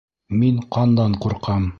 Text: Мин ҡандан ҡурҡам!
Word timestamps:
Мин 0.43 0.57
ҡандан 0.77 1.17
ҡурҡам! 1.27 1.69